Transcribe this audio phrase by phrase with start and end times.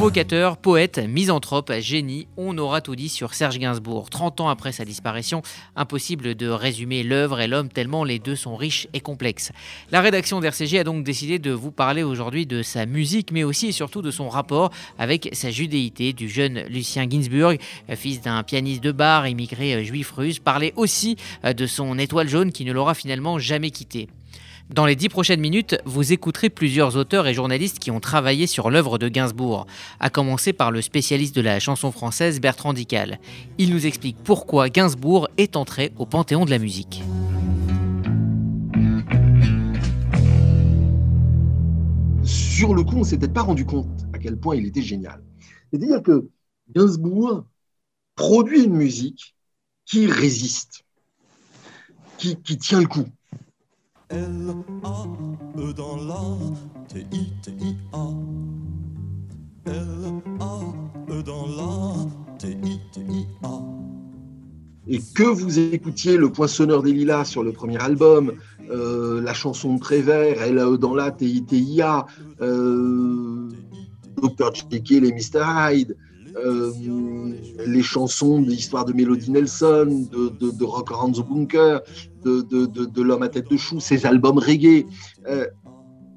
[0.00, 4.08] Provocateur, poète, misanthrope, génie, on aura tout dit sur Serge Gainsbourg.
[4.08, 5.42] 30 ans après sa disparition,
[5.76, 9.52] impossible de résumer l'œuvre et l'homme tellement les deux sont riches et complexes.
[9.90, 13.66] La rédaction d'RCG a donc décidé de vous parler aujourd'hui de sa musique, mais aussi
[13.66, 17.58] et surtout de son rapport avec sa judéité du jeune Lucien Ginsburg,
[17.90, 22.64] fils d'un pianiste de bar immigré juif russe, parler aussi de son étoile jaune qui
[22.64, 24.08] ne l'aura finalement jamais quitté.
[24.72, 28.70] Dans les dix prochaines minutes, vous écouterez plusieurs auteurs et journalistes qui ont travaillé sur
[28.70, 29.66] l'œuvre de Gainsbourg,
[29.98, 33.18] à commencer par le spécialiste de la chanson française Bertrand Dical.
[33.58, 37.02] Il nous explique pourquoi Gainsbourg est entré au panthéon de la musique.
[42.22, 44.82] Sur le coup, on ne s'est peut-être pas rendu compte à quel point il était
[44.82, 45.20] génial.
[45.72, 46.28] C'est-à-dire que
[46.72, 47.44] Gainsbourg
[48.14, 49.34] produit une musique
[49.84, 50.84] qui résiste,
[52.18, 53.08] qui, qui tient le coup.
[54.10, 56.24] L-A-E dans la
[56.88, 58.08] T-I-T-I-A.
[59.66, 63.60] L-A-E dans la T-I-T-I-A.
[64.88, 68.32] Et que vous écoutiez Le Poinçonneur des Lilas sur le premier album,
[68.70, 72.06] euh, la chanson de Prévert, L-A-E dans la T-I-T-I-A,
[72.40, 73.48] euh,
[74.20, 74.52] Dr.
[74.72, 75.44] Jekyll et Mr.
[75.44, 75.96] Hyde,
[77.66, 81.80] les chansons de l'histoire de Melody Nelson, de, Rock Around the Bunker,
[82.24, 84.86] de, de L'homme à tête de chou, ces albums reggae.
[85.26, 85.46] Euh,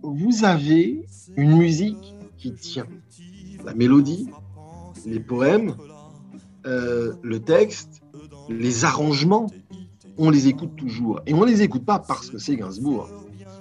[0.03, 1.05] vous avez
[1.37, 2.87] une musique qui tient.
[3.65, 4.27] La mélodie,
[5.05, 5.75] les poèmes,
[6.65, 8.01] euh, le texte,
[8.49, 9.47] les arrangements,
[10.17, 11.21] on les écoute toujours.
[11.25, 13.09] Et on ne les écoute pas parce que c'est Gainsbourg.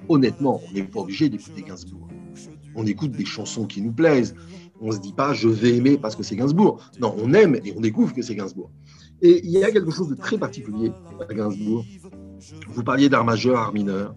[0.09, 2.09] Honnêtement, on n'est pas obligé d'écouter Gainsbourg.
[2.75, 4.35] On écoute des chansons qui nous plaisent
[4.83, 6.81] on ne se dit pas je vais aimer parce que c'est Gainsbourg.
[7.01, 8.71] Non, on aime et on découvre que c'est Gainsbourg.
[9.23, 10.93] Et il y a quelque chose de très particulier
[11.29, 11.85] à Gainsbourg.
[12.69, 14.15] Vous parliez d'art majeur, art mineur.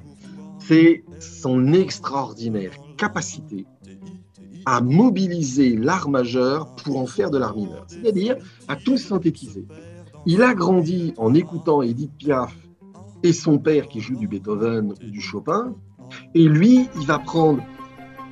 [0.60, 3.68] C'est son extraordinaire capacité
[4.66, 8.36] à mobiliser l'art majeur pour en faire de l'art mineur, c'est-à-dire
[8.68, 9.68] à tout synthétiser.
[10.26, 12.56] Il a grandi en écoutant Edith Piaf
[13.22, 15.76] et son père qui joue du Beethoven ou du Chopin,
[16.34, 17.64] et lui, il va prendre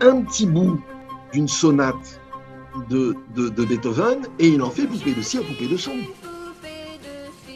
[0.02, 0.82] un petit bout
[1.34, 2.20] d'une sonate
[2.90, 3.16] de,
[3.66, 5.96] Beethoven et il en fait poupée de cire, poupée de son.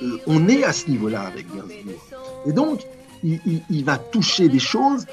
[0.03, 2.01] Euh, on est à ce niveau-là avec Gainsbourg.
[2.45, 2.85] Et donc,
[3.23, 5.05] il, va toucher des choses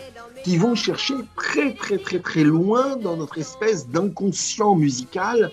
[0.45, 5.51] qui vont chercher très très très très loin dans notre espèce d'inconscient musical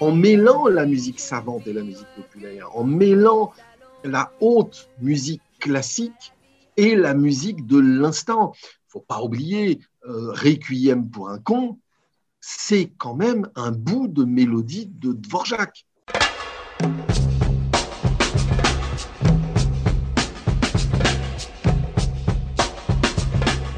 [0.00, 3.52] en mêlant la musique savante et la musique populaire, en mêlant
[4.02, 6.32] la haute musique classique
[6.78, 8.54] et la musique de l'instant.
[8.88, 9.78] Faut pas oublier
[10.08, 11.78] euh, Requiem pour un con,
[12.40, 15.86] c'est quand même un bout de mélodie de Dvorak.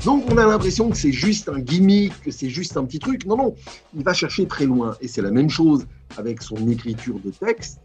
[0.05, 3.25] Donc on a l'impression que c'est juste un gimmick, que c'est juste un petit truc.
[3.25, 3.55] Non, non,
[3.95, 4.97] il va chercher très loin.
[5.01, 5.87] Et c'est la même chose
[6.17, 7.81] avec son écriture de texte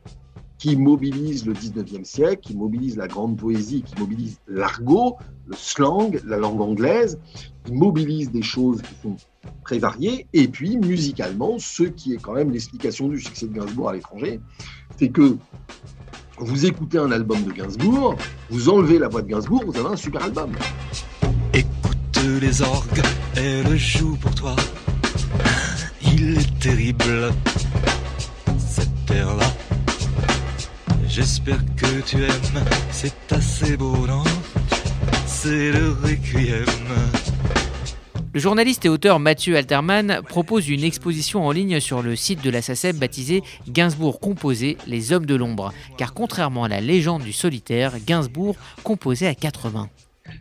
[0.58, 6.20] qui mobilise le 19e siècle, qui mobilise la grande poésie, qui mobilise l'argot, le slang,
[6.26, 7.20] la langue anglaise,
[7.64, 9.16] qui mobilise des choses qui sont
[9.64, 10.28] très variées.
[10.34, 14.40] Et puis, musicalement, ce qui est quand même l'explication du succès de Gainsbourg à l'étranger,
[14.98, 15.38] c'est que
[16.40, 18.16] vous écoutez un album de Gainsbourg,
[18.50, 20.52] vous enlevez la voix de Gainsbourg, vous avez un super album.
[21.54, 21.98] Écoute
[22.42, 23.02] les orgues,
[23.36, 24.56] elle joue pour toi.
[26.02, 27.32] Il est terrible,
[28.58, 29.57] cette terre-là.
[31.18, 34.24] J'espère que tu aimes, c'est assez beau, non
[35.26, 36.64] C'est le requiem.
[38.36, 42.52] Le journaliste et auteur Mathieu Alterman propose une exposition en ligne sur le site de
[42.52, 45.74] la SACEM baptisée Gainsbourg composé, les hommes de l'ombre.
[45.98, 49.90] Car contrairement à la légende du solitaire, Gainsbourg composait à quatre mains.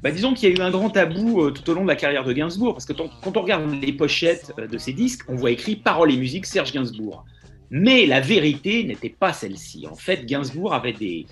[0.02, 1.96] Bah, disons qu'il y a eu un grand tabou euh, tout au long de la
[1.96, 5.36] carrière de Gainsbourg, parce que quand on regarde les pochettes euh, de ses disques, on
[5.36, 7.24] voit écrit Paroles et musique Serge Gainsbourg.
[7.70, 9.86] Mais la vérité n'était pas celle-ci.
[9.90, 11.26] En fait, Gainsbourg avait des,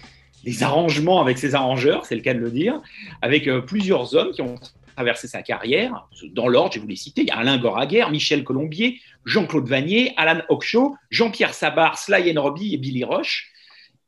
[0.63, 2.81] arrangements avec ses arrangeurs, c'est le cas de le dire,
[3.23, 4.57] avec euh, plusieurs hommes qui ont
[4.95, 6.07] traversé sa carrière.
[6.33, 7.23] Dans l'ordre, je vous les citer.
[7.23, 12.75] Il y a Alain Goraguer, Michel Colombier, Jean-Claude Vanier, Alan Okshaw, Jean-Pierre Sabar, Sly Robbie
[12.75, 13.51] et Billy Roche.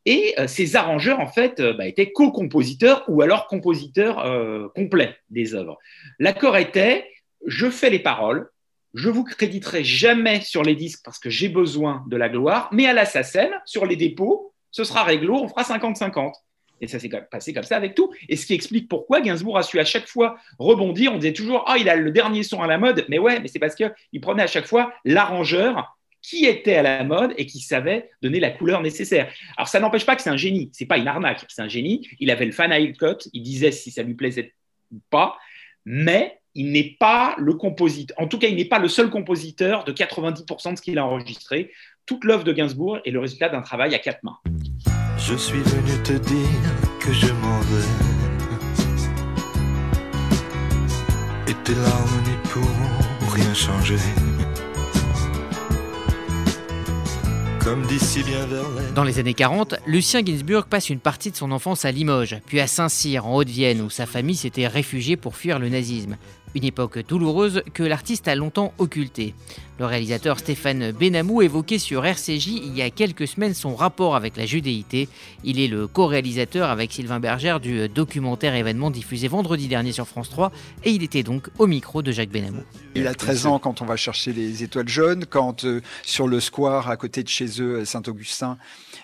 [0.05, 5.55] Et euh, ces arrangeurs, en fait, euh, bah, étaient co-compositeurs ou alors compositeurs complets des
[5.55, 5.79] œuvres.
[6.19, 7.07] L'accord était,
[7.47, 8.51] je fais les paroles,
[8.97, 12.87] je vous créditerai jamais sur les disques parce que j'ai besoin de la gloire, mais
[12.87, 16.33] à la SACEM, sur les dépôts, ce sera réglo, on fera 50-50.
[16.81, 18.11] Et ça s'est passé comme ça avec tout.
[18.29, 21.13] Et ce qui explique pourquoi Gainsbourg a su à chaque fois rebondir.
[21.13, 23.05] On disait toujours, ah, il a le dernier son à la mode.
[23.09, 27.05] Mais ouais, mais c'est parce qu'il prenait à chaque fois l'arrangeur qui était à la
[27.05, 29.33] mode et qui savait donner la couleur nécessaire.
[29.57, 30.71] Alors ça n'empêche pas que c'est un génie.
[30.73, 32.09] C'est pas une arnaque, c'est un génie.
[32.19, 33.29] Il avait le fan cut.
[33.33, 34.55] Il disait si ça lui plaisait
[34.93, 35.39] ou pas.
[35.87, 39.85] Mais il n'est pas le compositeur, en tout cas, il n'est pas le seul compositeur
[39.85, 41.71] de 90% de ce qu'il a enregistré.
[42.07, 44.39] Toute l'œuvre de Gainsbourg est le résultat d'un travail à quatre mains.
[45.19, 46.49] Je suis venu te dire
[46.99, 47.85] que je m'en vais.
[51.49, 53.99] Et tes larmes n'y pourront rien changer.
[58.95, 62.61] Dans les années 40, Lucien Ginsburg passe une partie de son enfance à Limoges, puis
[62.61, 66.17] à Saint-Cyr, en Haute-Vienne, où sa famille s'était réfugiée pour fuir le nazisme.
[66.57, 69.35] Une époque douloureuse que l'artiste a longtemps occultée.
[69.79, 74.39] Le réalisateur Stéphane Benamou évoquait sur RCJ il y a quelques semaines son rapport avec
[74.39, 75.07] la judéité.
[75.45, 80.31] Il est le co-réalisateur avec Sylvain Berger du documentaire événement diffusé vendredi dernier sur France
[80.31, 80.51] 3
[80.85, 82.63] et il était donc au micro de Jacques Benamou.
[82.95, 86.41] Il a 13 ans quand on va chercher les étoiles jaunes, quand euh, sur le
[86.41, 88.57] square à côté de chez eux, à Saint-Augustin,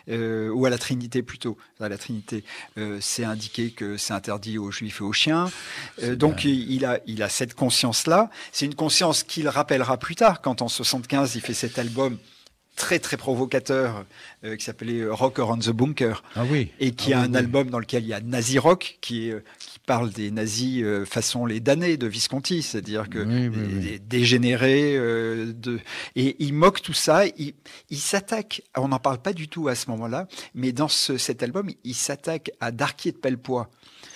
[0.08, 2.44] euh, ou à la Trinité plutôt, à la Trinité,
[2.78, 5.50] euh, c'est indiqué que c'est interdit aux juifs et aux chiens.
[6.14, 8.30] donc il, a, il a cette conscience-là.
[8.52, 12.18] C'est une conscience qu'il rappellera plus tard quand en 75, il fait cet album
[12.76, 14.04] très très provocateur
[14.44, 16.70] euh, qui s'appelait Rock Around the Bunker ah oui.
[16.78, 19.40] et qui ah a un album dans lequel il y a Nazi Rock qui, euh,
[19.58, 25.80] qui parle des nazis euh, façon les damnés de Visconti c'est-à-dire que des, dégénérés de
[26.16, 27.52] et il moque tout ça il,
[27.90, 31.42] il s'attaque on n'en parle pas du tout à ce moment-là mais dans ce, cet
[31.42, 33.68] album il s'attaque à Darquier de Pellepoix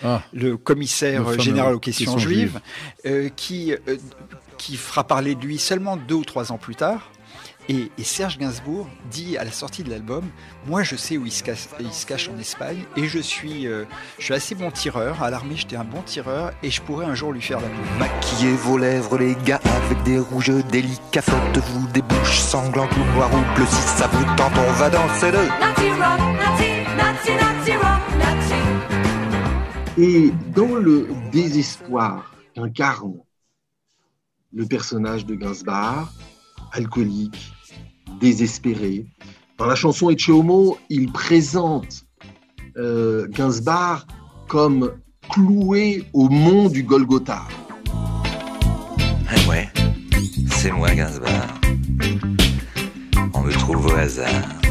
[0.04, 0.22] ah.
[0.32, 2.60] le commissaire général aux questions juives,
[3.36, 3.74] qui
[4.58, 7.10] qui fera parler de lui seulement deux ou trois ans plus tard.
[7.68, 10.22] Et, Serge Gainsbourg dit à la sortie de l'album,
[10.66, 13.84] moi je sais où il se, cache, en Espagne et je suis, euh,
[14.18, 15.20] je suis assez bon tireur.
[15.20, 17.84] À l'armée j'étais un bon tireur et je pourrais un jour lui faire l'amour.
[17.98, 21.22] Maquillez vos lèvres les gars avec des rouges délicats.
[21.22, 23.66] Faites-vous des bouches sanglantes ou noires ou bleues.
[23.66, 25.40] Si ça vous tente on va danser le
[29.98, 33.14] Et dans le désespoir qu'incarne
[34.52, 36.08] le personnage de Gainsbourg,
[36.72, 37.52] alcoolique,
[38.20, 39.06] désespéré.
[39.58, 42.04] Dans la chanson Ecce Homo, il présente
[42.76, 43.26] euh,
[44.48, 44.92] comme
[45.30, 47.42] cloué au mont du Golgotha.
[49.28, 49.68] Ah ouais,
[50.50, 51.30] c'est moi Gainsbourg.
[53.34, 54.65] On me trouve au hasard.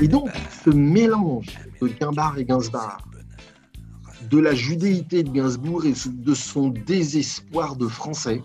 [0.00, 0.30] Et donc,
[0.64, 2.98] ce mélange de Gainsbourg et Gainsbourg,
[4.30, 8.42] de la judéité de Gainsbourg et de son désespoir de français,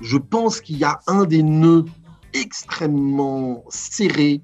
[0.00, 1.84] je pense qu'il y a un des nœuds
[2.32, 4.42] extrêmement serrés,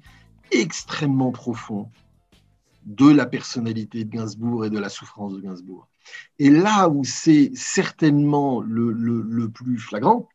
[0.51, 1.91] extrêmement profonds
[2.85, 5.87] de la personnalité de Gainsbourg et de la souffrance de Gainsbourg.
[6.39, 10.27] Et là où c'est certainement le, le, plus flagrant,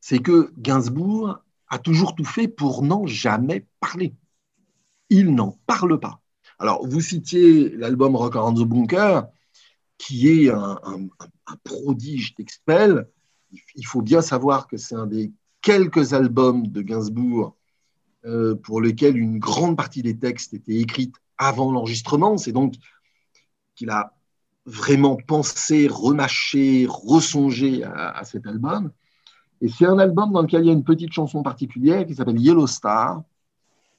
[0.00, 1.40] c'est que Gainsbourg
[1.70, 4.14] a toujours tout fait pour n'en jamais parler.
[5.08, 6.20] Il n'en parle pas.
[6.58, 9.28] Alors, vous citiez l'album Rock the Bunker,
[9.96, 10.78] qui est un,
[11.64, 13.08] prodige d'expel.
[13.74, 15.32] Il faut bien savoir que c'est un des
[15.62, 17.56] quelques albums de Gainsbourg
[18.24, 22.36] euh, pour lesquels une grande partie des textes étaient écrits avant l'enregistrement.
[22.36, 22.74] C'est donc
[23.74, 24.14] qu'il a
[24.66, 28.92] vraiment pensé, remâché, ressongé à cet album.
[29.60, 32.40] Et c'est un album dans lequel il y a une petite chanson particulière qui s'appelle
[32.40, 33.22] Yellow Star.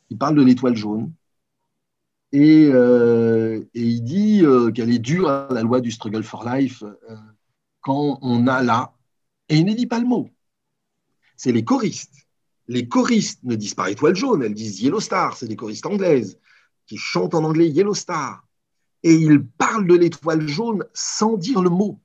[0.09, 1.11] Il parle de l'étoile jaune.
[2.33, 6.83] Euh, et, il dit euh, qu'elle est dure à la loi du struggle for life
[6.83, 7.15] euh,
[7.81, 8.93] quand on a là,
[9.49, 10.29] et il ne dit pas le mot.
[11.35, 12.15] C'est les choristes.
[12.67, 16.39] Les choristes ne disent pas étoile jaune, elles disent Yellow Star, c'est des choristes anglaises
[16.85, 18.45] qui chantent en anglais Yellow Star.
[19.03, 21.99] Et ils parlent de l'étoile jaune sans dire le mot,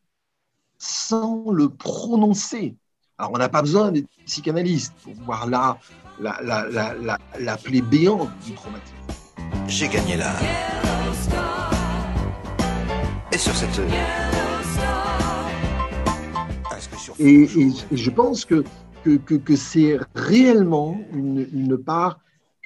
[0.79, 2.77] sans le prononcer.
[3.19, 5.79] Alors on n'a pas besoin d'être psychanalyste pour voir là
[6.21, 8.97] la, la, la, la plaie béante du traumatisme
[9.69, 10.33] j'ai gagné là.
[13.33, 13.81] Et sur cette.
[17.19, 17.49] Et,
[17.93, 18.65] je pense que,
[19.05, 22.21] que, que, c'est réellement une, une, part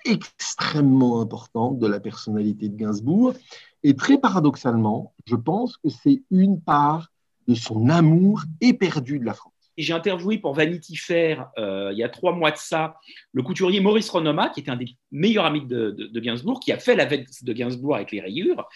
[0.05, 3.35] extrêmement importante de la personnalité de Gainsbourg.
[3.83, 7.11] Et très paradoxalement, je pense que c'est une part
[7.49, 9.50] de son amour éperdu de la France
[9.83, 12.97] j'ai interviewé pour Vanity Fair, euh, il y a trois mois de ça,
[13.33, 16.97] le couturier Maurice Renoma, qui était un des meilleurs amis de, Gainsbourg, qui a fait
[16.97, 18.69] la veste de Gainsbourg avec les rayures.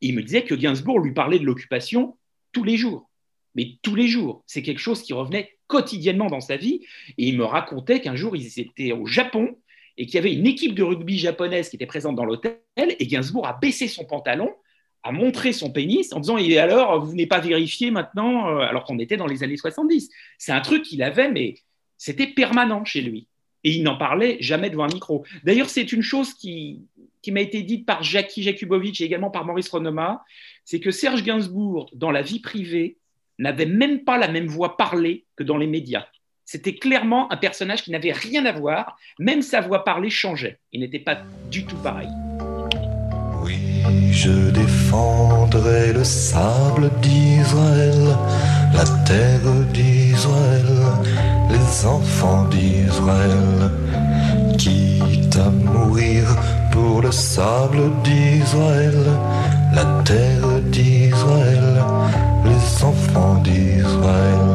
[0.00, 2.16] Et il me disait que Gainsbourg lui parlait de l'occupation
[2.52, 3.10] tous les jours.
[3.54, 4.42] Mais tous les jours.
[4.46, 6.80] C'est quelque chose qui revenait quotidiennement dans sa vie.
[7.18, 9.56] Et il me racontait qu'un jour, ils étaient au Japon
[9.96, 12.60] et qu'il y avait une équipe de rugby japonaise qui était présente dans l'hôtel.
[12.76, 14.50] Et Gainsbourg a baissé son pantalon
[15.02, 18.84] a montré son pénis en disant et alors vous n'êtes pas vérifié maintenant euh, alors
[18.84, 21.54] qu'on était dans les années 70 c'est un truc qu'il avait mais
[21.96, 23.26] c'était permanent chez lui
[23.64, 26.82] et il n'en parlait jamais devant un micro d'ailleurs c'est une chose qui,
[27.28, 30.22] m'a été dite par Jackie Jakubowicz et également par Maurice Renoma
[30.64, 32.96] c'est que Serge Gainsbourg, dans la vie privée,
[33.40, 36.06] n'avait même pas la même voix parlée que dans les médias.
[36.44, 40.60] C'était clairement un personnage qui n'avait rien à voir, même sa voix parlée changeait.
[40.72, 42.08] Il n'était pas du tout pareil.
[43.50, 48.16] Oui, je défendrai le sable d'Israël,
[48.72, 50.70] la terre d'Israël,
[51.50, 53.70] les enfants d'Israël,
[54.56, 56.24] quitte à mourir
[56.70, 58.98] pour le sable d'Israël,
[59.74, 61.82] la terre d'Israël,
[62.44, 64.50] les enfants d'Israël.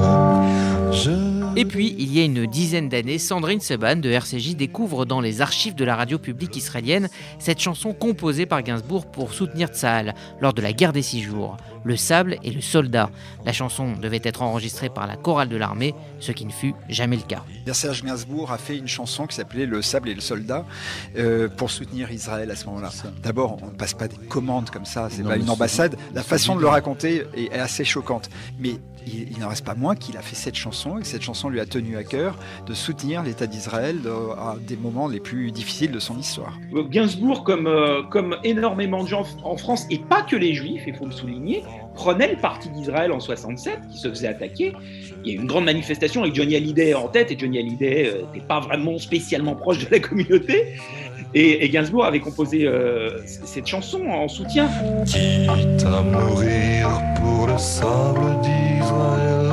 [1.57, 5.39] Et puis, il y a une dizaine d'années, Sandrine Seban de RCJ découvre dans les
[5.39, 7.07] archives de la radio publique israélienne
[7.39, 11.55] cette chanson composée par Gainsbourg pour soutenir Tsahal lors de la guerre des six jours,
[11.85, 13.09] Le sable et le soldat.
[13.45, 17.15] La chanson devait être enregistrée par la chorale de l'armée, ce qui ne fut jamais
[17.15, 17.43] le cas.
[17.73, 20.65] Serge Gainsbourg a fait une chanson qui s'appelait Le sable et le soldat
[21.17, 22.89] euh, pour soutenir Israël à ce moment-là.
[23.21, 25.95] D'abord, on ne passe pas des commandes comme ça, c'est pas une ambassade.
[26.13, 28.29] La façon de le raconter est assez choquante.
[28.59, 31.49] Mais il, n'en reste pas moins qu'il a fait cette chanson et que cette chanson
[31.49, 33.97] lui a tenu à cœur de soutenir l'État d'Israël
[34.37, 36.57] à des moments les plus difficiles de son histoire.
[36.89, 40.95] Gainsbourg, comme, euh, comme énormément de gens en France, et pas que les Juifs, il
[40.95, 41.63] faut le souligner,
[41.93, 44.73] prenait le parti d'Israël en 67, qui se faisait attaquer.
[45.23, 48.03] Il y a eu une grande manifestation avec Johnny Hallyday en tête, et Johnny Hallyday
[48.03, 50.75] n'était euh, pas vraiment spécialement proche de la communauté.
[51.33, 54.69] Et, Gainsbourg avait composé euh, cette chanson en soutien.
[55.05, 59.51] Quitte à mourir pour le sable d'Israël,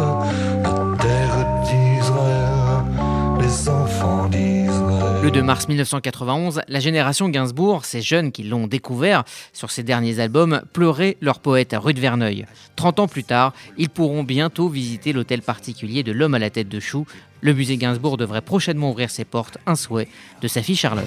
[5.22, 10.18] Le 2 mars 1991, la génération Gainsbourg, ces jeunes qui l'ont découvert sur ses derniers
[10.18, 12.44] albums, pleuraient leur poète rue de Verneuil.
[12.74, 16.68] 30 ans plus tard, ils pourront bientôt visiter l'hôtel particulier de l'homme à la tête
[16.68, 17.06] de chou.
[17.40, 20.08] Le musée Gainsbourg devrait prochainement ouvrir ses portes, un souhait
[20.40, 21.06] de sa fille Charlotte.